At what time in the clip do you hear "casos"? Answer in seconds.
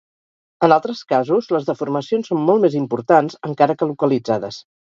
1.13-1.49